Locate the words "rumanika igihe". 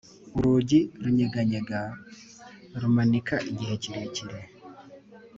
2.81-3.73